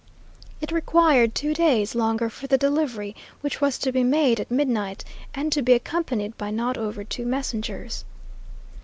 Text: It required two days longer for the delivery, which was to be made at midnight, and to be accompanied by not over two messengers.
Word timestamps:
It 0.61 0.71
required 0.71 1.35
two 1.35 1.53
days 1.53 1.93
longer 1.93 2.27
for 2.31 2.47
the 2.47 2.57
delivery, 2.57 3.15
which 3.41 3.61
was 3.61 3.77
to 3.77 3.91
be 3.91 4.03
made 4.03 4.39
at 4.39 4.49
midnight, 4.49 5.03
and 5.35 5.51
to 5.53 5.61
be 5.61 5.73
accompanied 5.73 6.35
by 6.39 6.49
not 6.49 6.75
over 6.75 7.03
two 7.03 7.27
messengers. 7.27 8.03